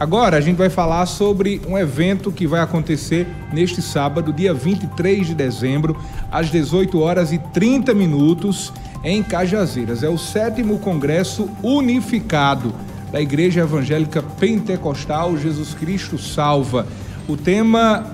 Agora 0.00 0.38
a 0.38 0.40
gente 0.40 0.56
vai 0.56 0.70
falar 0.70 1.04
sobre 1.04 1.60
um 1.68 1.76
evento 1.76 2.32
que 2.32 2.46
vai 2.46 2.62
acontecer 2.62 3.26
neste 3.52 3.82
sábado, 3.82 4.32
dia 4.32 4.54
23 4.54 5.26
de 5.26 5.34
dezembro, 5.34 5.94
às 6.32 6.50
18 6.50 6.98
horas 6.98 7.32
e 7.32 7.38
30 7.38 7.92
minutos, 7.92 8.72
em 9.04 9.22
Cajazeiras. 9.22 10.02
É 10.02 10.08
o 10.08 10.16
sétimo 10.16 10.78
Congresso 10.78 11.50
Unificado 11.62 12.74
da 13.12 13.20
Igreja 13.20 13.60
Evangélica 13.60 14.22
Pentecostal 14.22 15.36
Jesus 15.36 15.74
Cristo 15.74 16.16
Salva. 16.16 16.86
O 17.28 17.36
tema 17.36 18.06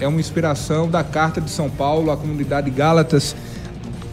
é 0.00 0.08
uma 0.08 0.18
inspiração 0.18 0.90
da 0.90 1.04
carta 1.04 1.40
de 1.40 1.50
São 1.50 1.70
Paulo 1.70 2.10
à 2.10 2.16
comunidade 2.16 2.72
Gálatas, 2.72 3.36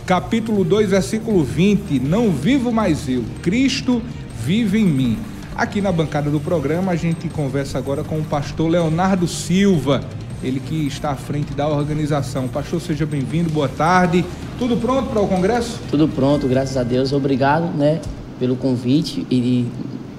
capítulo 0.06 0.64
2, 0.64 0.92
versículo 0.92 1.44
20. 1.44 2.00
Não 2.00 2.30
vivo 2.30 2.72
mais 2.72 3.10
eu, 3.10 3.24
Cristo 3.42 4.04
vive 4.46 4.78
em 4.78 4.86
mim. 4.86 5.18
Aqui 5.58 5.82
na 5.82 5.92
bancada 5.92 6.30
do 6.30 6.40
programa, 6.40 6.92
a 6.92 6.96
gente 6.96 7.28
conversa 7.30 7.80
agora 7.80 8.04
com 8.04 8.20
o 8.20 8.24
pastor 8.24 8.70
Leonardo 8.70 9.28
Silva, 9.28 10.02
ele 10.44 10.60
que 10.60 10.86
está 10.86 11.10
à 11.10 11.16
frente 11.16 11.52
da 11.56 11.68
organização. 11.68 12.48
Pastor, 12.48 12.80
seja 12.80 13.08
bem-vindo, 13.08 13.50
boa 13.50 13.68
tarde. 13.68 14.24
Tudo 14.60 14.78
pronto 14.78 15.10
para 15.10 15.20
o 15.20 15.28
congresso? 15.28 15.80
Tudo 15.90 16.08
pronto, 16.08 16.48
graças 16.48 16.78
a 16.78 16.84
Deus. 16.84 17.12
Obrigado, 17.12 17.76
né, 17.76 18.00
pelo 18.38 18.56
convite 18.56 19.26
e 19.32 19.66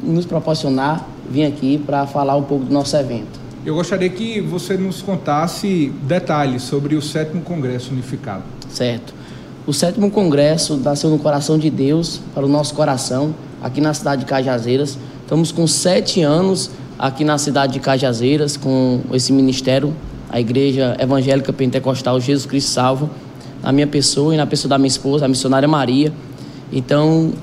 nos 0.02 0.26
proporcionar 0.26 1.06
vir 1.30 1.44
aqui 1.44 1.78
para 1.78 2.04
falar 2.04 2.34
um 2.34 2.42
pouco 2.42 2.64
do 2.64 2.74
nosso 2.74 2.96
evento. 2.96 3.38
Eu 3.64 3.76
gostaria 3.76 4.08
que 4.08 4.40
você 4.40 4.76
nos 4.76 5.02
contasse 5.02 5.92
detalhes 6.02 6.62
sobre 6.62 6.96
o 6.96 7.00
sétimo 7.00 7.42
congresso 7.42 7.92
unificado. 7.92 8.42
Certo. 8.68 9.14
O 9.64 9.72
sétimo 9.72 10.10
congresso 10.10 10.76
nasceu 10.78 11.08
no 11.10 11.18
coração 11.20 11.56
de 11.56 11.70
Deus 11.70 12.20
para 12.34 12.44
o 12.44 12.48
nosso 12.48 12.74
coração, 12.74 13.32
aqui 13.62 13.80
na 13.80 13.94
cidade 13.94 14.22
de 14.22 14.26
Cajazeiras 14.26 14.98
Estamos 15.28 15.52
com 15.52 15.66
sete 15.66 16.22
anos 16.22 16.70
aqui 16.98 17.22
na 17.22 17.36
cidade 17.36 17.74
de 17.74 17.80
Cajazeiras 17.80 18.56
com 18.56 19.02
esse 19.12 19.30
ministério, 19.30 19.94
a 20.30 20.40
Igreja 20.40 20.96
Evangélica 20.98 21.52
Pentecostal 21.52 22.18
Jesus 22.18 22.46
Cristo 22.46 22.70
Salva, 22.70 23.10
na 23.62 23.70
minha 23.70 23.86
pessoa 23.86 24.32
e 24.32 24.38
na 24.38 24.46
pessoa 24.46 24.70
da 24.70 24.78
minha 24.78 24.88
esposa, 24.88 25.26
a 25.26 25.28
missionária 25.28 25.68
Maria. 25.68 26.10
Então, 26.72 27.34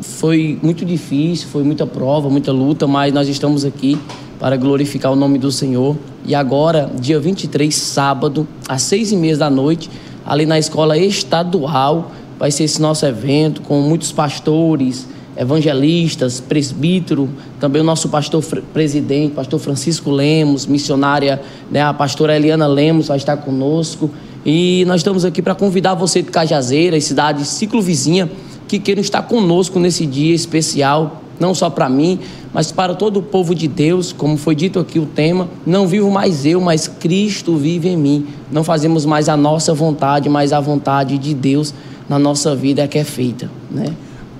foi 0.00 0.56
muito 0.62 0.84
difícil, 0.84 1.48
foi 1.48 1.64
muita 1.64 1.84
prova, 1.84 2.30
muita 2.30 2.52
luta, 2.52 2.86
mas 2.86 3.12
nós 3.12 3.26
estamos 3.26 3.64
aqui 3.64 3.98
para 4.38 4.56
glorificar 4.56 5.10
o 5.10 5.16
nome 5.16 5.36
do 5.36 5.50
Senhor. 5.50 5.96
E 6.24 6.36
agora, 6.36 6.92
dia 7.00 7.18
23, 7.18 7.74
sábado, 7.74 8.46
às 8.68 8.82
seis 8.82 9.10
e 9.10 9.16
meia 9.16 9.36
da 9.36 9.50
noite, 9.50 9.90
ali 10.24 10.46
na 10.46 10.60
escola 10.60 10.96
estadual, 10.96 12.12
vai 12.38 12.52
ser 12.52 12.62
esse 12.62 12.80
nosso 12.80 13.04
evento 13.04 13.62
com 13.62 13.80
muitos 13.80 14.12
pastores, 14.12 15.08
evangelistas, 15.36 16.40
presbítero, 16.40 17.28
também 17.58 17.80
o 17.80 17.84
nosso 17.84 18.08
pastor 18.08 18.44
presidente, 18.72 19.34
pastor 19.34 19.58
Francisco 19.58 20.10
Lemos, 20.10 20.66
missionária, 20.66 21.40
né, 21.70 21.80
a 21.82 21.94
pastora 21.94 22.36
Eliana 22.36 22.66
Lemos 22.66 23.08
vai 23.08 23.16
estar 23.16 23.36
conosco. 23.38 24.10
E 24.44 24.84
nós 24.86 24.96
estamos 24.96 25.24
aqui 25.24 25.40
para 25.40 25.54
convidar 25.54 25.94
você 25.94 26.20
de 26.20 26.30
Cajazeiras, 26.30 27.04
cidade 27.04 27.44
ciclo 27.44 27.80
vizinha, 27.80 28.30
que 28.68 28.78
queiram 28.78 29.00
estar 29.00 29.22
conosco 29.22 29.78
nesse 29.78 30.04
dia 30.04 30.34
especial, 30.34 31.22
não 31.38 31.54
só 31.54 31.70
para 31.70 31.88
mim, 31.88 32.18
mas 32.52 32.70
para 32.70 32.94
todo 32.94 33.18
o 33.18 33.22
povo 33.22 33.54
de 33.54 33.66
Deus, 33.66 34.12
como 34.12 34.36
foi 34.36 34.54
dito 34.54 34.78
aqui 34.78 34.98
o 34.98 35.06
tema, 35.06 35.48
não 35.64 35.86
vivo 35.86 36.10
mais 36.10 36.44
eu, 36.44 36.60
mas 36.60 36.86
Cristo 36.86 37.56
vive 37.56 37.88
em 37.88 37.96
mim. 37.96 38.26
Não 38.50 38.62
fazemos 38.62 39.06
mais 39.06 39.28
a 39.28 39.36
nossa 39.36 39.72
vontade, 39.72 40.28
mas 40.28 40.52
a 40.52 40.60
vontade 40.60 41.16
de 41.16 41.32
Deus 41.34 41.72
na 42.08 42.18
nossa 42.18 42.54
vida 42.54 42.82
é 42.82 42.88
que 42.88 42.98
é 42.98 43.04
feita, 43.04 43.50
né? 43.70 43.86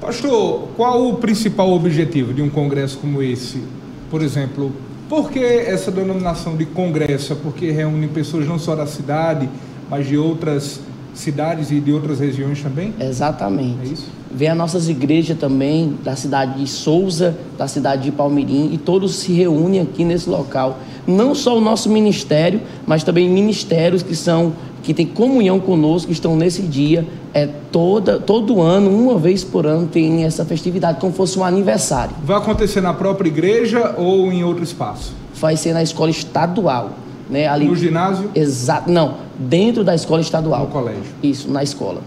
Pastor, 0.02 0.68
qual 0.76 1.08
o 1.08 1.14
principal 1.14 1.70
objetivo 1.70 2.34
de 2.34 2.42
um 2.42 2.50
congresso 2.50 2.98
como 2.98 3.22
esse? 3.22 3.62
Por 4.10 4.20
exemplo, 4.20 4.72
por 5.08 5.30
que 5.30 5.38
essa 5.38 5.92
denominação 5.92 6.56
de 6.56 6.66
congresso? 6.66 7.34
É 7.34 7.36
porque 7.36 7.70
reúne 7.70 8.08
pessoas 8.08 8.44
não 8.44 8.58
só 8.58 8.74
da 8.74 8.84
cidade, 8.84 9.48
mas 9.88 10.08
de 10.08 10.18
outras 10.18 10.80
cidades 11.14 11.70
e 11.70 11.78
de 11.78 11.92
outras 11.92 12.18
regiões 12.18 12.60
também? 12.60 12.92
Exatamente. 12.98 13.78
É 13.80 13.92
isso? 13.92 14.10
Vem 14.34 14.48
as 14.48 14.56
nossas 14.56 14.88
igrejas 14.88 15.36
também, 15.38 15.98
da 16.02 16.16
cidade 16.16 16.60
de 16.60 16.66
Souza, 16.66 17.36
da 17.58 17.68
cidade 17.68 18.04
de 18.04 18.10
Palmirim, 18.10 18.70
e 18.72 18.78
todos 18.78 19.16
se 19.16 19.32
reúnem 19.32 19.80
aqui 19.80 20.04
nesse 20.04 20.28
local. 20.28 20.78
Não 21.06 21.34
só 21.34 21.56
o 21.56 21.60
nosso 21.60 21.90
ministério, 21.90 22.60
mas 22.86 23.04
também 23.04 23.28
ministérios 23.28 24.02
que 24.02 24.16
são 24.16 24.52
que 24.82 24.92
têm 24.92 25.06
comunhão 25.06 25.60
conosco, 25.60 26.08
que 26.08 26.12
estão 26.12 26.36
nesse 26.36 26.62
dia. 26.62 27.06
É 27.32 27.46
toda, 27.70 28.18
todo 28.18 28.60
ano, 28.60 28.90
uma 28.90 29.18
vez 29.18 29.44
por 29.44 29.66
ano, 29.66 29.86
tem 29.86 30.24
essa 30.24 30.44
festividade, 30.44 31.00
como 31.00 31.12
fosse 31.12 31.38
um 31.38 31.44
aniversário. 31.44 32.14
Vai 32.24 32.36
acontecer 32.36 32.80
na 32.80 32.92
própria 32.92 33.28
igreja 33.28 33.94
ou 33.96 34.30
em 34.32 34.44
outro 34.44 34.62
espaço? 34.62 35.12
Vai 35.34 35.56
ser 35.56 35.72
na 35.72 35.82
escola 35.82 36.10
estadual. 36.10 36.90
Né, 37.30 37.46
ali, 37.48 37.66
no 37.66 37.76
ginásio? 37.76 38.30
Exato. 38.34 38.90
Não, 38.90 39.14
dentro 39.38 39.82
da 39.82 39.94
escola 39.94 40.20
estadual. 40.20 40.62
No 40.62 40.66
colégio. 40.66 41.04
Isso, 41.22 41.50
na 41.50 41.62
escola. 41.62 42.02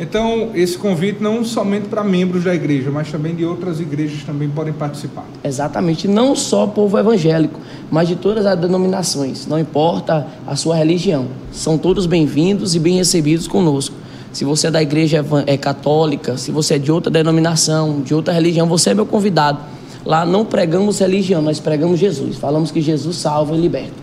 Então, 0.00 0.50
esse 0.54 0.78
convite 0.78 1.20
não 1.20 1.44
somente 1.44 1.88
para 1.88 2.04
membros 2.04 2.44
da 2.44 2.54
igreja, 2.54 2.88
mas 2.88 3.10
também 3.10 3.34
de 3.34 3.44
outras 3.44 3.80
igrejas 3.80 4.22
também 4.22 4.48
podem 4.48 4.72
participar. 4.72 5.24
Exatamente, 5.42 6.06
não 6.06 6.36
só 6.36 6.68
povo 6.68 6.96
evangélico, 6.96 7.58
mas 7.90 8.06
de 8.06 8.14
todas 8.14 8.46
as 8.46 8.56
denominações, 8.56 9.46
não 9.46 9.58
importa 9.58 10.24
a 10.46 10.54
sua 10.54 10.76
religião. 10.76 11.26
São 11.50 11.76
todos 11.76 12.06
bem-vindos 12.06 12.76
e 12.76 12.78
bem 12.78 12.96
recebidos 12.96 13.48
conosco. 13.48 13.96
Se 14.32 14.44
você 14.44 14.68
é 14.68 14.70
da 14.70 14.80
igreja 14.80 15.24
é 15.46 15.56
católica, 15.56 16.36
se 16.36 16.52
você 16.52 16.74
é 16.74 16.78
de 16.78 16.92
outra 16.92 17.10
denominação, 17.10 18.00
de 18.00 18.14
outra 18.14 18.32
religião, 18.32 18.68
você 18.68 18.90
é 18.90 18.94
meu 18.94 19.06
convidado. 19.06 19.58
Lá 20.04 20.24
não 20.24 20.44
pregamos 20.44 21.00
religião, 21.00 21.42
nós 21.42 21.58
pregamos 21.58 21.98
Jesus. 21.98 22.36
Falamos 22.36 22.70
que 22.70 22.80
Jesus 22.80 23.16
salva 23.16 23.56
e 23.56 23.60
liberta. 23.60 23.97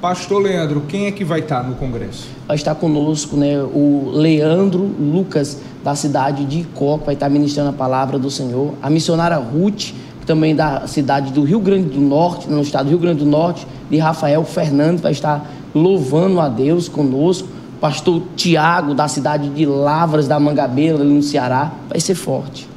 Pastor 0.00 0.40
Leandro, 0.40 0.82
quem 0.82 1.06
é 1.06 1.10
que 1.10 1.24
vai 1.24 1.40
estar 1.40 1.64
no 1.64 1.74
congresso? 1.74 2.28
Vai 2.46 2.54
estar 2.54 2.76
conosco 2.76 3.36
né, 3.36 3.58
o 3.60 4.12
Leandro 4.14 4.80
Lucas, 4.80 5.58
da 5.82 5.96
cidade 5.96 6.44
de 6.44 6.60
Icó, 6.60 6.98
que 6.98 7.06
vai 7.06 7.14
estar 7.14 7.28
ministrando 7.28 7.70
a 7.70 7.72
palavra 7.72 8.16
do 8.16 8.30
Senhor. 8.30 8.74
A 8.80 8.88
missionária 8.88 9.36
Ruth, 9.36 9.92
também 10.24 10.54
da 10.54 10.86
cidade 10.86 11.32
do 11.32 11.42
Rio 11.42 11.58
Grande 11.58 11.88
do 11.88 12.00
Norte, 12.00 12.48
no 12.48 12.62
estado 12.62 12.84
do 12.84 12.90
Rio 12.90 12.98
Grande 13.00 13.24
do 13.24 13.26
Norte, 13.26 13.66
de 13.90 13.98
Rafael 13.98 14.44
Fernandes, 14.44 15.00
vai 15.00 15.10
estar 15.10 15.50
louvando 15.74 16.40
a 16.40 16.48
Deus 16.48 16.88
conosco. 16.88 17.48
Pastor 17.80 18.22
Tiago, 18.36 18.94
da 18.94 19.08
cidade 19.08 19.48
de 19.48 19.66
Lavras 19.66 20.28
da 20.28 20.38
Mangabeira, 20.38 21.00
ali 21.00 21.12
no 21.12 21.22
Ceará, 21.24 21.72
vai 21.88 21.98
ser 21.98 22.14
forte. 22.14 22.67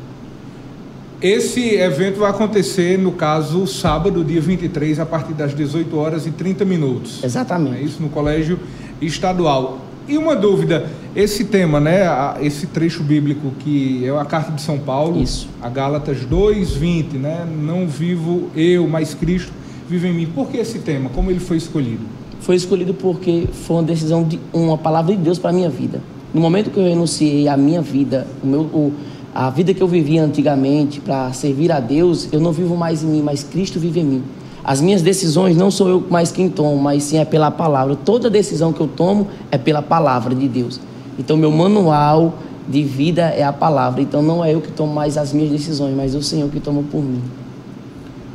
Esse 1.22 1.76
evento 1.76 2.20
vai 2.20 2.32
acontecer, 2.32 2.98
no 2.98 3.12
caso, 3.12 3.68
sábado, 3.68 4.24
dia 4.24 4.42
23, 4.42 5.00
a 5.00 5.06
partir 5.06 5.34
das 5.34 5.54
18 5.54 5.96
horas 5.96 6.26
e 6.26 6.32
30 6.32 6.66
minutos. 6.66 7.24
Exatamente. 7.24 7.78
É 7.78 7.82
isso, 7.84 8.02
no 8.02 8.10
Colégio 8.10 8.58
Estadual. 9.00 9.82
E 10.08 10.18
uma 10.18 10.36
dúvida, 10.36 10.90
esse 11.16 11.46
tema, 11.46 11.80
né, 11.80 12.02
esse 12.42 12.66
trecho 12.66 13.04
bíblico 13.04 13.52
que 13.60 14.04
é 14.04 14.10
a 14.10 14.26
carta 14.26 14.52
de 14.52 14.64
São 14.64 14.80
Paulo, 14.80 15.22
isso. 15.22 15.48
a 15.62 15.70
Gálatas 15.70 16.26
2:20, 16.26 17.18
né? 17.18 17.46
Não 17.46 17.88
vivo 17.88 18.50
eu, 18.56 18.88
mas 18.88 19.14
Cristo 19.14 19.54
vive 19.88 20.08
em 20.08 20.14
mim. 20.14 20.26
Por 20.26 20.48
que 20.48 20.58
esse 20.58 20.80
tema? 20.80 21.12
Como 21.12 21.30
ele 21.30 21.40
foi 21.40 21.58
escolhido? 21.58 22.02
Foi 22.40 22.56
escolhido 22.56 22.96
porque 22.96 23.48
foi 23.52 23.76
uma 23.76 23.84
decisão 23.84 24.24
de 24.24 24.40
uma 24.52 24.76
palavra 24.76 25.16
de 25.16 25.22
Deus 25.22 25.38
para 25.38 25.52
a 25.52 25.54
minha 25.54 25.70
vida. 25.70 26.02
No 26.34 26.42
momento 26.42 26.72
que 26.72 26.80
eu 26.80 26.84
renunciei 26.84 27.48
à 27.48 27.56
minha 27.56 27.82
vida, 27.82 28.26
o 28.42 28.48
meu 28.48 28.62
o, 28.62 28.94
a 29.34 29.50
vida 29.50 29.74
que 29.74 29.82
eu 29.82 29.88
vivia 29.88 30.24
antigamente 30.24 31.00
para 31.00 31.32
servir 31.32 31.72
a 31.72 31.80
Deus, 31.80 32.28
eu 32.32 32.40
não 32.40 32.52
vivo 32.52 32.76
mais 32.76 33.02
em 33.02 33.08
mim, 33.08 33.22
mas 33.22 33.44
Cristo 33.44 33.80
vive 33.80 34.02
em 34.02 34.06
mim. 34.06 34.24
As 34.64 34.82
minhas 34.82 35.02
decisões 35.02 35.56
não 35.56 35.72
sou 35.72 35.88
eu 35.88 36.04
mais 36.10 36.32
quem 36.32 36.50
tomo, 36.50 36.78
mas 36.78 37.04
sim 37.04 37.18
é 37.18 37.26
pela 37.26 37.50
palavra. 37.50 37.96
Toda 37.96 38.30
decisão 38.30 38.74
que 38.74 38.82
eu 38.82 38.88
tomo 38.88 39.28
é 39.50 39.58
pela 39.58 39.82
palavra 39.82 40.36
de 40.36 40.48
Deus. 40.48 40.80
Então, 41.18 41.38
meu 41.38 41.50
manual 41.50 42.36
de 42.68 42.84
vida 42.84 43.24
é 43.24 43.44
a 43.44 43.54
palavra. 43.54 44.02
Então, 44.02 44.22
não 44.22 44.44
é 44.44 44.54
eu 44.54 44.62
que 44.62 44.72
tomo 44.72 44.94
mais 44.94 45.18
as 45.18 45.34
minhas 45.34 45.50
decisões, 45.50 45.96
mas 45.96 46.14
o 46.14 46.22
Senhor 46.22 46.50
que 46.50 46.60
toma 46.60 46.84
por 46.84 47.02
mim. 47.02 47.22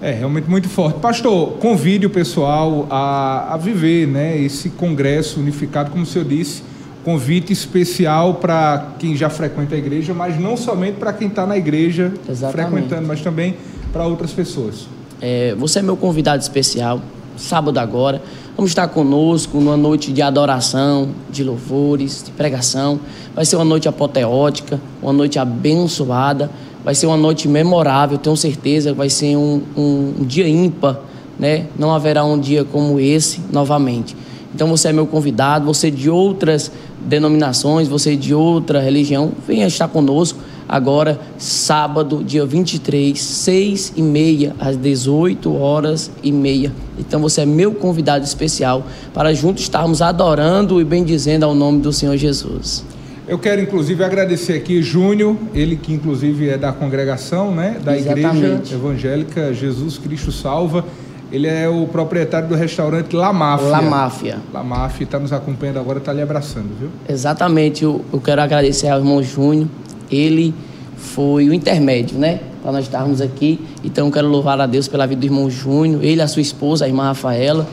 É 0.00 0.12
realmente 0.12 0.48
muito 0.48 0.68
forte. 0.68 0.98
Pastor, 0.98 1.52
convide 1.58 2.06
o 2.06 2.10
pessoal 2.10 2.86
a, 2.90 3.54
a 3.54 3.56
viver 3.56 4.06
né, 4.06 4.38
esse 4.38 4.70
congresso 4.70 5.40
unificado, 5.40 5.90
como 5.90 6.02
o 6.02 6.06
senhor 6.06 6.24
disse 6.26 6.62
convite 7.06 7.52
especial 7.52 8.34
para 8.34 8.94
quem 8.98 9.14
já 9.14 9.30
frequenta 9.30 9.76
a 9.76 9.78
igreja, 9.78 10.12
mas 10.12 10.40
não 10.40 10.56
somente 10.56 10.96
para 10.96 11.12
quem 11.12 11.28
está 11.28 11.46
na 11.46 11.56
igreja 11.56 12.12
Exatamente. 12.28 12.68
frequentando, 12.68 13.06
mas 13.06 13.20
também 13.20 13.54
para 13.92 14.04
outras 14.04 14.32
pessoas. 14.32 14.88
É, 15.20 15.54
você 15.54 15.78
é 15.78 15.82
meu 15.82 15.96
convidado 15.96 16.42
especial, 16.42 17.00
sábado 17.36 17.78
agora. 17.78 18.20
Vamos 18.56 18.72
estar 18.72 18.88
conosco 18.88 19.56
numa 19.60 19.76
noite 19.76 20.12
de 20.12 20.20
adoração, 20.20 21.10
de 21.30 21.44
louvores, 21.44 22.24
de 22.24 22.32
pregação. 22.32 22.98
Vai 23.36 23.44
ser 23.44 23.54
uma 23.54 23.64
noite 23.64 23.88
apoteótica, 23.88 24.80
uma 25.00 25.12
noite 25.12 25.38
abençoada. 25.38 26.50
Vai 26.84 26.96
ser 26.96 27.06
uma 27.06 27.16
noite 27.16 27.46
memorável, 27.46 28.18
tenho 28.18 28.36
certeza. 28.36 28.92
Vai 28.92 29.10
ser 29.10 29.36
um, 29.36 29.62
um, 29.76 30.14
um 30.22 30.24
dia 30.24 30.48
ímpar, 30.48 30.98
né? 31.38 31.66
Não 31.78 31.94
haverá 31.94 32.24
um 32.24 32.36
dia 32.36 32.64
como 32.64 32.98
esse 32.98 33.40
novamente. 33.52 34.16
Então 34.56 34.68
você 34.68 34.88
é 34.88 34.92
meu 34.92 35.06
convidado, 35.06 35.66
você 35.66 35.90
de 35.90 36.08
outras 36.08 36.72
denominações, 36.98 37.88
você 37.88 38.16
de 38.16 38.32
outra 38.32 38.80
religião, 38.80 39.32
venha 39.46 39.66
estar 39.66 39.86
conosco. 39.86 40.38
agora, 40.66 41.20
sábado, 41.36 42.24
dia 42.24 42.46
23, 42.46 43.20
6 43.20 43.92
e 43.96 44.02
meia, 44.02 44.56
às 44.58 44.74
18 44.74 45.54
horas 45.54 46.10
e 46.22 46.32
meia. 46.32 46.72
Então 46.98 47.20
você 47.20 47.42
é 47.42 47.46
meu 47.46 47.74
convidado 47.74 48.24
especial 48.24 48.86
para 49.12 49.34
juntos 49.34 49.64
estarmos 49.64 50.00
adorando 50.00 50.80
e 50.80 50.84
bendizendo 50.84 51.44
ao 51.44 51.54
nome 51.54 51.82
do 51.82 51.92
Senhor 51.92 52.16
Jesus. 52.16 52.82
Eu 53.28 53.38
quero 53.38 53.60
inclusive 53.60 54.02
agradecer 54.02 54.54
aqui 54.54 54.82
Júnior, 54.82 55.36
ele 55.52 55.76
que 55.76 55.92
inclusive 55.92 56.48
é 56.48 56.56
da 56.56 56.72
congregação, 56.72 57.54
né, 57.54 57.76
da 57.84 57.94
Exatamente. 57.94 58.38
Igreja 58.38 58.74
Evangélica 58.74 59.52
Jesus 59.52 59.98
Cristo 59.98 60.32
Salva. 60.32 60.82
Ele 61.30 61.48
é 61.48 61.68
o 61.68 61.86
proprietário 61.86 62.48
do 62.48 62.54
restaurante 62.54 63.16
La 63.16 63.32
Máfia. 63.32 63.68
La 63.68 63.82
Máfia. 63.82 64.38
La 64.52 64.62
Máfia 64.62 65.04
está 65.04 65.18
nos 65.18 65.32
acompanhando 65.32 65.78
agora, 65.78 65.98
está 65.98 66.12
lhe 66.12 66.22
abraçando, 66.22 66.68
viu? 66.78 66.88
Exatamente, 67.08 67.82
eu, 67.82 68.04
eu 68.12 68.20
quero 68.20 68.40
agradecer 68.40 68.88
ao 68.88 68.98
irmão 68.98 69.22
Júnior. 69.22 69.68
Ele 70.10 70.54
foi 70.96 71.48
o 71.48 71.52
intermédio, 71.52 72.16
né? 72.18 72.40
Para 72.62 72.72
nós 72.72 72.84
estarmos 72.84 73.20
aqui. 73.20 73.60
Então, 73.84 74.06
eu 74.06 74.12
quero 74.12 74.28
louvar 74.28 74.60
a 74.60 74.66
Deus 74.66 74.86
pela 74.86 75.06
vida 75.06 75.20
do 75.20 75.26
irmão 75.26 75.50
Júnior, 75.50 76.02
ele, 76.04 76.22
a 76.22 76.28
sua 76.28 76.42
esposa, 76.42 76.84
a 76.84 76.88
irmã 76.88 77.04
Rafaela, 77.04 77.66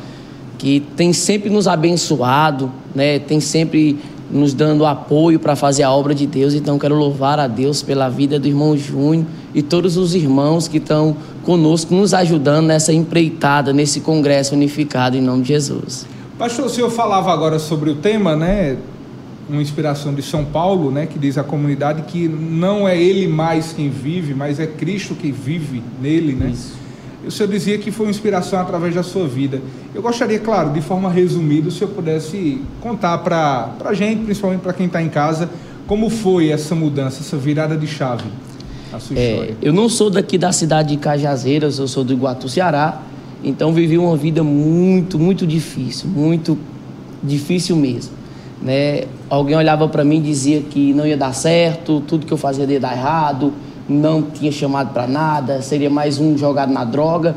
que 0.58 0.80
tem 0.96 1.14
sempre 1.14 1.50
nos 1.50 1.68
abençoado, 1.68 2.72
né? 2.96 3.20
Tem 3.20 3.40
sempre 3.40 4.00
nos 4.32 4.54
dando 4.54 4.84
apoio 4.84 5.40
para 5.40 5.56
fazer 5.56 5.84
a 5.84 5.92
obra 5.92 6.16
de 6.16 6.26
Deus. 6.26 6.56
Então, 6.56 6.76
eu 6.76 6.80
quero 6.80 6.96
louvar 6.96 7.40
a 7.40 7.48
Deus 7.48 7.84
pela 7.84 8.10
vida 8.10 8.40
do 8.40 8.48
irmão 8.48 8.76
Júnior 8.76 9.26
e 9.54 9.62
todos 9.62 9.96
os 9.96 10.16
irmãos 10.16 10.68
que 10.68 10.78
estão 10.78 11.16
conosco, 11.44 11.94
nos 11.94 12.14
ajudando 12.14 12.66
nessa 12.66 12.92
empreitada, 12.92 13.72
nesse 13.72 14.00
congresso 14.00 14.56
unificado, 14.56 15.16
em 15.16 15.22
nome 15.22 15.44
de 15.44 15.50
Jesus. 15.50 16.06
Pastor, 16.38 16.66
o 16.66 16.70
senhor 16.70 16.90
falava 16.90 17.32
agora 17.32 17.60
sobre 17.60 17.90
o 17.90 17.96
tema, 17.96 18.36
né? 18.36 18.78
Uma 19.48 19.62
inspiração 19.62 20.14
de 20.14 20.22
São 20.22 20.44
Paulo, 20.44 20.90
né? 20.90 21.06
Que 21.06 21.20
diz 21.20 21.38
a 21.38 21.44
comunidade 21.44 22.02
que 22.04 22.28
não 22.28 22.88
é 22.88 22.98
ele 22.98 23.28
mais 23.28 23.74
quem 23.74 23.90
vive, 23.90 24.34
mas 24.34 24.60
é 24.60 24.66
Cristo 24.66 25.14
que 25.14 25.32
vive 25.32 25.84
nele, 26.02 26.34
né? 26.34 26.50
Isso. 26.52 26.84
O 27.26 27.32
senhor 27.32 27.50
dizia 27.50 27.78
que 27.78 27.90
foi 27.92 28.08
uma 28.08 28.12
inspiração 28.12 28.60
através 28.60 28.94
da 28.94 29.04
sua 29.04 29.26
vida. 29.28 29.62
Eu 29.96 30.02
gostaria, 30.02 30.40
claro, 30.40 30.72
de 30.72 30.82
forma 30.82 31.10
resumida, 31.10 31.70
o 31.70 31.72
senhor 31.72 31.92
pudesse 31.92 32.62
contar 32.82 33.20
para 33.20 33.72
a 33.86 33.94
gente, 33.94 34.26
principalmente 34.26 34.62
para 34.62 34.74
quem 34.74 34.88
está 34.88 35.02
em 35.02 35.08
casa, 35.08 35.50
como 35.88 36.10
foi 36.10 36.50
essa 36.50 36.76
mudança, 36.76 37.22
essa 37.22 37.38
virada 37.38 37.78
de 37.78 37.88
chave, 37.88 38.26
a 38.94 39.00
sua 39.00 39.18
É, 39.18 39.32
história. 39.32 39.58
eu 39.62 39.74
não 39.74 39.90
sou 39.90 40.10
daqui 40.10 40.38
da 40.38 40.52
cidade 40.52 40.90
de 40.90 40.98
Cajazeiras, 40.98 41.80
eu 41.80 41.88
sou 41.88 42.04
do 42.04 42.14
Iguatu, 42.14 42.48
Ceará. 42.48 43.02
Então 43.44 43.74
vivi 43.74 43.98
uma 43.98 44.16
vida 44.16 44.44
muito, 44.44 45.20
muito 45.20 45.46
difícil, 45.46 46.08
muito 46.08 46.58
difícil 47.22 47.76
mesmo. 47.76 48.14
Né? 48.62 49.04
Alguém 49.30 49.58
olhava 49.58 49.88
para 49.90 50.04
mim 50.06 50.18
e 50.18 50.22
dizia 50.22 50.62
que 50.62 50.94
não 50.94 51.06
ia 51.06 51.18
dar 51.18 51.34
certo, 51.34 52.02
tudo 52.08 52.26
que 52.26 52.32
eu 52.32 52.38
fazia 52.38 52.66
ia 52.66 52.80
dar 52.80 52.94
errado, 52.96 53.52
não 53.90 54.22
tinha 54.22 54.52
chamado 54.52 54.94
para 54.94 55.06
nada, 55.08 55.62
seria 55.62 55.90
mais 55.90 56.20
um 56.20 56.38
jogado 56.38 56.72
na 56.72 56.86
droga. 56.86 57.36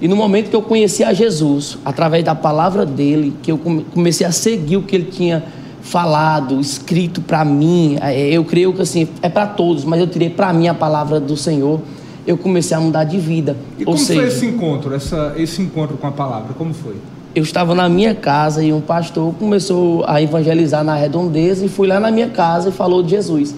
E 0.00 0.08
no 0.08 0.16
momento 0.16 0.50
que 0.50 0.56
eu 0.56 0.62
conheci 0.62 1.04
a 1.04 1.12
Jesus, 1.12 1.78
através 1.84 2.24
da 2.24 2.34
palavra 2.34 2.84
dele, 2.84 3.32
que 3.40 3.52
eu 3.52 3.58
come- 3.58 3.86
comecei 3.94 4.26
a 4.26 4.32
seguir 4.32 4.76
o 4.78 4.82
que 4.82 4.96
ele 4.96 5.04
tinha 5.04 5.44
falado, 5.84 6.60
escrito 6.60 7.20
para 7.20 7.44
mim, 7.44 7.96
é, 8.00 8.30
eu 8.30 8.44
creio 8.44 8.72
que 8.72 8.82
assim, 8.82 9.06
é 9.22 9.28
para 9.28 9.46
todos, 9.46 9.84
mas 9.84 10.00
eu 10.00 10.06
tirei 10.06 10.30
para 10.30 10.52
mim 10.52 10.66
a 10.66 10.74
palavra 10.74 11.20
do 11.20 11.36
Senhor, 11.36 11.80
eu 12.26 12.36
comecei 12.36 12.76
a 12.76 12.80
mudar 12.80 13.04
de 13.04 13.18
vida. 13.18 13.56
E 13.78 13.84
como 13.84 13.96
seja, 13.96 14.20
foi 14.20 14.28
esse 14.28 14.46
encontro, 14.46 14.94
essa, 14.94 15.34
esse 15.36 15.62
encontro 15.62 15.96
com 15.96 16.06
a 16.06 16.12
palavra? 16.12 16.54
Como 16.54 16.74
foi? 16.74 16.96
eu 17.34 17.42
estava 17.42 17.74
na 17.74 17.88
minha 17.88 18.14
casa 18.14 18.62
e 18.62 18.72
um 18.72 18.80
pastor 18.80 19.34
começou 19.34 20.04
a 20.06 20.22
evangelizar 20.22 20.84
na 20.84 20.94
redondeza 20.94 21.66
e 21.66 21.68
fui 21.68 21.88
lá 21.88 21.98
na 21.98 22.10
minha 22.10 22.28
casa 22.28 22.68
e 22.68 22.72
falou 22.72 23.02
de 23.02 23.10
Jesus. 23.10 23.54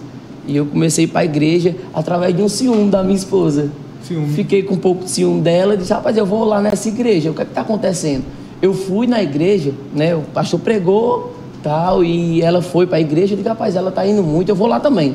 E 0.46 0.56
eu 0.56 0.64
comecei 0.64 1.06
para 1.06 1.20
a 1.20 1.24
igreja 1.26 1.76
através 1.92 2.34
de 2.34 2.42
um 2.42 2.48
ciúme 2.48 2.90
da 2.90 3.02
minha 3.02 3.16
esposa. 3.16 3.70
Ciúme. 4.02 4.28
Fiquei 4.28 4.62
com 4.62 4.74
um 4.74 4.78
pouco 4.78 5.04
de 5.04 5.10
ciúme 5.10 5.42
dela 5.42 5.74
e 5.74 5.76
disse, 5.76 5.92
rapaz, 5.92 6.16
eu 6.16 6.24
vou 6.24 6.44
lá 6.44 6.60
nessa 6.60 6.88
igreja, 6.88 7.30
o 7.30 7.34
que 7.34 7.42
é 7.42 7.44
está 7.44 7.60
acontecendo? 7.60 8.24
Eu 8.62 8.72
fui 8.72 9.06
na 9.06 9.22
igreja, 9.22 9.74
né? 9.94 10.14
O 10.14 10.22
pastor 10.22 10.58
pregou 10.60 11.35
tal, 11.62 12.04
e 12.04 12.42
ela 12.42 12.62
foi 12.62 12.86
para 12.86 12.98
a 12.98 13.00
igreja, 13.00 13.34
eu 13.34 13.36
disse, 13.36 13.48
rapaz, 13.48 13.76
ela 13.76 13.90
está 13.90 14.06
indo 14.06 14.22
muito, 14.22 14.48
eu 14.48 14.56
vou 14.56 14.66
lá 14.66 14.80
também. 14.80 15.14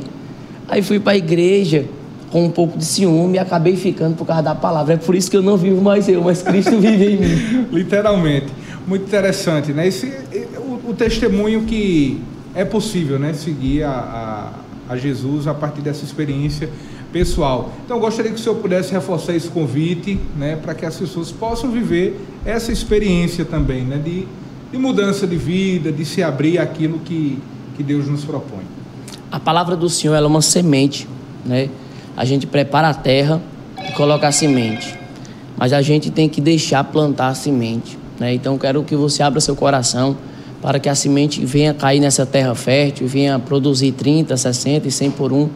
Aí 0.68 0.82
fui 0.82 1.00
para 1.00 1.14
a 1.14 1.18
igreja 1.18 1.86
com 2.32 2.46
um 2.46 2.50
pouco 2.50 2.78
de 2.78 2.86
ciúme 2.86 3.36
e 3.36 3.40
acabei 3.40 3.76
ficando 3.76 4.16
por 4.16 4.26
causa 4.26 4.42
da 4.42 4.56
palavra. 4.56 4.94
É 4.94 4.98
por 4.98 5.14
isso 5.16 5.30
que 5.30 5.36
eu 5.36 5.42
não 5.42 5.58
vivo 5.58 5.82
mais 5.82 6.08
eu, 6.08 6.24
mas 6.24 6.42
Cristo 6.42 6.80
vive 6.80 7.16
em 7.16 7.18
mim. 7.18 7.68
Literalmente. 7.72 8.48
Muito 8.88 9.04
interessante, 9.04 9.74
né? 9.74 9.88
Esse, 9.88 10.08
o, 10.58 10.92
o 10.92 10.94
testemunho 10.94 11.64
que 11.64 12.22
é 12.56 12.64
possível, 12.64 13.20
né? 13.20 13.34
Seguir 13.34 13.84
a, 13.84 14.54
a, 14.90 14.94
a 14.94 14.98
Jesus 14.98 15.46
a 15.46 15.54
partir 15.54 15.82
dessa 15.82 16.06
experiência 16.06 16.70
pessoal. 17.12 17.74
Então, 17.86 18.00
gostaria 18.00 18.32
que 18.32 18.40
o 18.40 18.42
senhor 18.42 18.56
pudesse 18.56 18.94
reforçar 18.94 19.36
esse 19.36 19.50
convite, 19.50 20.18
né? 20.38 20.56
Para 20.56 20.74
que 20.74 20.86
as 20.86 20.96
pessoas 20.96 21.32
possam 21.32 21.70
viver 21.70 22.20
essa 22.46 22.72
experiência 22.72 23.44
também, 23.44 23.84
né? 23.84 23.98
De, 23.98 24.26
de 24.72 24.78
mudança 24.78 25.28
de 25.28 25.36
vida, 25.36 25.92
de 25.92 26.06
se 26.06 26.24
abrir 26.24 26.58
àquilo 26.58 27.00
que, 27.00 27.38
que 27.76 27.84
Deus 27.84 28.08
nos 28.08 28.24
propõe. 28.24 28.64
A 29.32 29.40
palavra 29.40 29.76
do 29.76 29.90
Senhor 29.90 30.16
é 30.16 30.22
uma 30.22 30.42
semente, 30.42 31.08
né? 31.46 31.70
A 32.16 32.24
gente 32.24 32.48
prepara 32.48 32.90
a 32.90 32.94
terra 32.94 33.42
e 33.88 33.92
coloca 33.94 34.28
a 34.28 34.32
semente, 34.32 34.98
mas 35.58 35.74
a 35.74 35.82
gente 35.82 36.10
tem 36.10 36.30
que 36.30 36.40
deixar 36.40 36.84
plantar 36.86 37.28
a 37.28 37.36
semente, 37.36 37.98
né? 38.20 38.34
Então 38.34 38.58
quero 38.58 38.84
que 38.84 38.96
você 38.96 39.22
abra 39.22 39.42
seu 39.42 39.56
coração 39.56 40.16
para 40.62 40.80
que 40.80 40.88
a 40.88 40.96
semente 40.96 41.44
venha 41.46 41.74
cair 41.74 42.00
nessa 42.00 42.26
terra 42.26 42.54
fértil, 42.56 43.08
venha 43.08 43.40
produzir 43.40 43.92
30, 43.94 44.38
60 44.38 44.88
e 44.88 44.92
100 44.92 45.12
por 45.12 45.34
um 45.34 45.50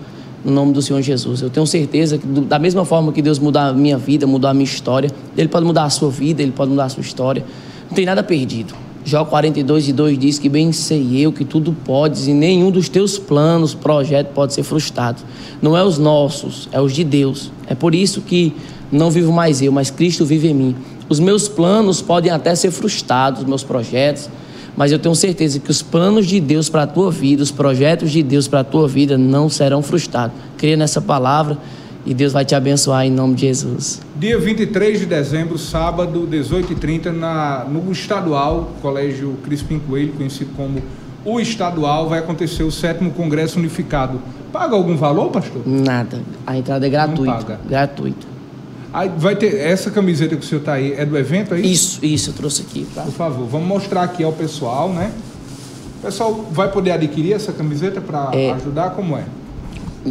no 0.44 0.52
nome 0.52 0.74
do 0.74 0.82
Senhor 0.82 1.02
Jesus. 1.02 1.42
Eu 1.42 1.50
tenho 1.50 1.66
certeza 1.66 2.18
que 2.18 2.26
da 2.26 2.60
mesma 2.60 2.84
forma 2.86 3.12
que 3.12 3.22
Deus 3.22 3.40
mudou 3.40 3.62
a 3.62 3.74
minha 3.74 3.98
vida, 3.98 4.28
mudou 4.28 4.50
a 4.50 4.54
minha 4.54 4.66
história, 4.66 5.10
Ele 5.38 5.48
pode 5.48 5.66
mudar 5.66 5.86
a 5.86 5.90
sua 5.90 6.10
vida, 6.10 6.42
Ele 6.42 6.52
pode 6.52 6.72
mudar 6.72 6.86
a 6.86 6.90
sua 6.90 7.02
história. 7.02 7.46
Não 7.88 7.96
tem 7.96 8.06
nada 8.06 8.24
perdido. 8.24 8.85
Jó 9.08 9.24
42 9.24 9.90
e 9.90 9.94
2 9.94 10.18
diz 10.18 10.40
que 10.40 10.50
bem 10.50 10.72
sei 10.72 11.24
eu 11.24 11.32
que 11.32 11.46
tudo 11.46 11.72
podes 11.86 12.26
e 12.26 12.34
nenhum 12.34 12.72
dos 12.72 12.90
teus 12.90 13.20
planos, 13.20 13.76
projetos 13.76 14.34
pode 14.34 14.52
ser 14.52 14.64
frustrado. 14.64 15.22
Não 15.62 15.78
é 15.78 15.84
os 15.84 16.00
nossos, 16.00 16.68
é 16.72 16.82
os 16.82 16.92
de 16.92 17.04
Deus. 17.04 17.52
É 17.68 17.76
por 17.76 17.94
isso 17.94 18.20
que 18.22 18.52
não 18.92 19.12
vivo 19.12 19.32
mais 19.32 19.62
eu, 19.62 19.72
mas 19.72 19.92
Cristo 19.92 20.26
vive 20.26 20.48
em 20.48 20.56
mim. 20.56 20.76
Os 21.08 21.20
meus 21.20 21.48
planos 21.48 22.02
podem 22.02 22.32
até 22.32 22.56
ser 22.56 22.72
frustrados, 22.72 23.42
os 23.42 23.48
meus 23.48 23.64
projetos, 23.64 24.28
mas 24.76 24.92
eu 24.92 24.98
tenho 24.98 25.14
certeza 25.14 25.60
que 25.60 25.70
os 25.70 25.84
planos 25.84 26.26
de 26.26 26.40
Deus 26.40 26.68
para 26.68 26.82
a 26.82 26.88
tua 26.88 27.12
vida, 27.12 27.44
os 27.44 27.52
projetos 27.52 28.10
de 28.10 28.24
Deus 28.24 28.48
para 28.48 28.62
a 28.62 28.64
tua 28.64 28.88
vida 28.88 29.20
não 29.20 29.50
serão 29.50 29.84
frustrados. 29.84 30.36
Creia 30.58 30.76
nessa 30.76 31.00
palavra 31.00 31.60
e 32.06 32.14
Deus 32.14 32.32
vai 32.34 32.46
te 32.46 32.54
abençoar 32.54 33.06
em 33.06 33.12
nome 33.12 33.36
de 33.36 33.42
Jesus. 33.48 34.00
Dia 34.16 34.38
23 34.40 35.00
de 35.00 35.06
dezembro, 35.06 35.58
sábado, 35.58 36.28
18h30, 36.32 37.12
na, 37.12 37.66
no 37.70 37.92
Estadual, 37.92 38.72
Colégio 38.82 39.36
Crispim 39.44 39.80
Coelho, 39.80 40.14
conhecido 40.14 40.52
como 40.56 40.82
o 41.26 41.40
Estadual, 41.40 42.08
vai 42.08 42.20
acontecer 42.20 42.64
o 42.64 42.72
sétimo 42.72 43.12
Congresso 43.12 43.58
Unificado. 43.58 44.22
Paga 44.54 44.76
algum 44.76 44.96
valor, 44.96 45.32
pastor? 45.32 45.64
Nada. 45.66 46.22
A 46.46 46.58
entrada 46.58 46.86
é 46.86 46.90
gratuita. 46.90 47.34
paga. 47.34 47.60
Gratuito. 47.68 48.28
Aí 48.94 49.12
vai 49.18 49.36
ter 49.36 49.58
essa 49.58 49.92
camiseta 49.92 50.36
que 50.38 50.46
o 50.46 50.48
senhor 50.48 50.60
está 50.62 50.74
aí, 50.74 50.94
é 50.94 51.06
do 51.06 51.18
evento 51.18 51.54
aí? 51.54 51.70
Isso, 51.70 52.00
isso, 52.06 52.30
eu 52.30 52.34
trouxe 52.34 52.62
aqui. 52.62 52.88
Tá? 52.96 53.02
Por 53.02 53.12
favor, 53.12 53.46
vamos 53.48 53.68
mostrar 53.68 54.04
aqui 54.04 54.24
ao 54.24 54.32
pessoal, 54.32 54.88
né? 54.94 55.12
O 56.00 56.06
pessoal 56.06 56.46
vai 56.52 56.72
poder 56.72 56.92
adquirir 56.92 57.34
essa 57.34 57.52
camiseta 57.52 58.00
para 58.00 58.30
É. 58.34 58.52
ajudar? 58.54 58.92
Como 58.92 59.18
é? 59.18 59.24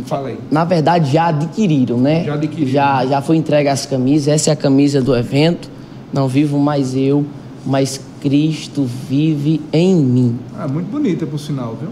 Fala 0.07 0.29
aí. 0.29 0.39
Na 0.51 0.65
verdade, 0.65 1.13
já 1.13 1.29
adquiriram, 1.29 1.99
né? 1.99 2.25
Já 2.25 2.35
adquiriram. 2.35 2.71
Já, 2.71 3.07
já 3.07 3.23
foi 3.23 3.37
entregue 3.37 3.69
as 3.69 3.87
camisas. 3.87 4.29
Essa 4.29 4.51
é 4.51 4.53
a 4.53 4.57
camisa 4.57 5.01
do 5.01 5.17
evento. 5.17 5.71
Não 6.13 6.29
vivo 6.29 6.59
mais 6.59 6.95
eu, 6.97 7.25
mas 7.65 8.01
Cristo 8.21 8.85
vive 9.09 9.61
em 9.73 9.97
mim. 9.97 10.39
Ah, 10.59 10.67
muito 10.69 10.91
bonita, 10.91 11.27
por 11.27 11.39
sinal, 11.39 11.77
viu? 11.81 11.91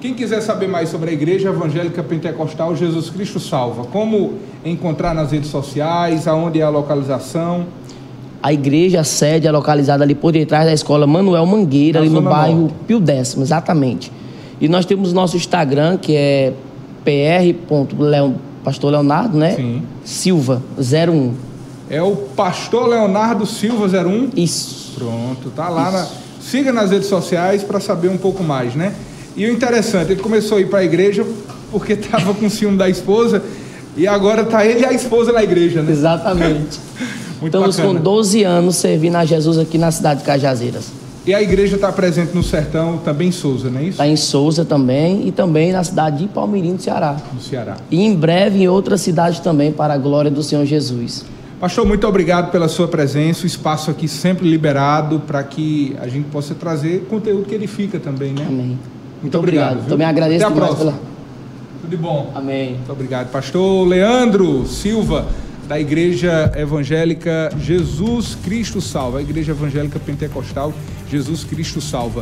Quem 0.00 0.14
quiser 0.14 0.40
saber 0.40 0.66
mais 0.66 0.88
sobre 0.88 1.10
a 1.10 1.12
Igreja 1.12 1.50
Evangélica 1.50 2.02
Pentecostal 2.02 2.74
Jesus 2.74 3.08
Cristo 3.08 3.38
Salva, 3.38 3.84
como 3.84 4.34
encontrar 4.64 5.14
nas 5.14 5.30
redes 5.30 5.48
sociais, 5.48 6.26
aonde 6.26 6.60
é 6.60 6.64
a 6.64 6.68
localização, 6.68 7.66
A 8.42 8.52
igreja 8.52 9.00
a 9.00 9.04
sede 9.04 9.46
é 9.46 9.52
localizada 9.52 10.02
ali 10.02 10.16
por 10.16 10.32
detrás 10.32 10.64
da 10.64 10.72
escola 10.72 11.06
Manuel 11.06 11.46
Mangueira, 11.46 12.00
Na 12.00 12.04
ali 12.04 12.12
no 12.12 12.20
bairro 12.22 12.60
Norte. 12.62 12.74
Pio 12.88 12.98
Décimo, 12.98 13.44
exatamente. 13.44 14.10
E 14.62 14.68
nós 14.68 14.86
temos 14.86 15.12
nosso 15.12 15.36
Instagram, 15.36 15.98
que 15.98 16.14
é 16.14 16.52
pr.pastor 17.04 18.92
Leonardo, 18.92 19.36
né? 19.36 19.56
Sim. 19.56 19.82
Silva, 20.04 20.62
01. 20.78 21.34
é 21.90 22.00
o 22.00 22.14
Pastor 22.14 22.86
Leonardo 22.86 23.44
Silva 23.44 23.86
01. 23.88 24.30
Isso. 24.36 24.92
Pronto, 24.94 25.50
tá 25.50 25.68
lá. 25.68 25.90
Na... 25.90 26.06
Siga 26.40 26.72
nas 26.72 26.92
redes 26.92 27.08
sociais 27.08 27.64
para 27.64 27.80
saber 27.80 28.06
um 28.06 28.16
pouco 28.16 28.44
mais, 28.44 28.76
né? 28.76 28.94
E 29.34 29.44
o 29.46 29.52
interessante, 29.52 30.12
ele 30.12 30.22
começou 30.22 30.58
a 30.58 30.60
ir 30.60 30.68
para 30.68 30.78
a 30.78 30.84
igreja 30.84 31.26
porque 31.72 31.94
estava 31.98 32.32
com 32.32 32.48
ciúme 32.48 32.78
da 32.78 32.88
esposa 32.88 33.42
e 33.96 34.06
agora 34.06 34.44
tá 34.44 34.64
ele 34.64 34.82
e 34.82 34.84
a 34.84 34.92
esposa 34.92 35.32
na 35.32 35.42
igreja, 35.42 35.82
né? 35.82 35.90
Exatamente. 35.90 36.78
Muito 37.42 37.56
Estamos 37.56 37.76
bacana. 37.76 37.98
com 37.98 38.04
12 38.04 38.44
anos 38.44 38.76
servindo 38.76 39.16
a 39.16 39.24
Jesus 39.24 39.58
aqui 39.58 39.76
na 39.76 39.90
cidade 39.90 40.20
de 40.20 40.26
Cajazeiras. 40.26 41.01
E 41.24 41.32
a 41.32 41.40
igreja 41.40 41.76
está 41.76 41.92
presente 41.92 42.34
no 42.34 42.42
sertão, 42.42 42.98
também 42.98 43.28
em 43.28 43.32
Souza, 43.32 43.70
não 43.70 43.78
é 43.78 43.82
isso? 43.84 43.90
Está 43.90 44.08
em 44.08 44.16
Souza 44.16 44.64
também 44.64 45.28
e 45.28 45.30
também 45.30 45.70
na 45.70 45.84
cidade 45.84 46.18
de 46.18 46.28
Palmeirinho, 46.28 46.74
do 46.74 46.82
Ceará. 46.82 47.16
No 47.32 47.40
Ceará. 47.40 47.76
E 47.90 48.02
em 48.02 48.14
breve 48.14 48.62
em 48.62 48.68
outras 48.68 49.00
cidades 49.02 49.38
também, 49.38 49.70
para 49.70 49.94
a 49.94 49.98
glória 49.98 50.30
do 50.30 50.42
Senhor 50.42 50.64
Jesus. 50.66 51.24
Pastor, 51.60 51.86
muito 51.86 52.04
obrigado 52.08 52.50
pela 52.50 52.66
sua 52.66 52.88
presença. 52.88 53.44
O 53.44 53.46
espaço 53.46 53.88
aqui 53.88 54.08
sempre 54.08 54.50
liberado 54.50 55.20
para 55.20 55.44
que 55.44 55.96
a 56.00 56.08
gente 56.08 56.28
possa 56.28 56.56
trazer 56.56 57.06
conteúdo 57.08 57.44
que 57.44 57.54
edifica 57.54 58.00
também, 58.00 58.32
né? 58.32 58.44
Amém. 58.48 58.78
Muito 59.22 59.38
obrigado. 59.38 59.66
obrigado. 59.68 59.88
Também 59.88 60.06
agradeço 60.08 60.44
Até 60.44 60.52
a 60.52 60.56
próxima. 60.56 60.78
pela. 60.78 61.00
Tudo 61.82 61.90
de 61.90 61.96
bom. 61.96 62.32
Amém. 62.34 62.74
Muito 62.74 62.90
obrigado. 62.90 63.30
Pastor 63.30 63.86
Leandro 63.86 64.66
Silva, 64.66 65.26
da 65.66 65.80
Igreja 65.80 66.52
Evangélica 66.56 67.50
Jesus 67.58 68.36
Cristo 68.44 68.80
Salva, 68.80 69.18
a 69.18 69.22
Igreja 69.22 69.52
Evangélica 69.52 69.98
Pentecostal 69.98 70.72
Jesus 71.08 71.44
Cristo 71.44 71.80
Salva. 71.80 72.20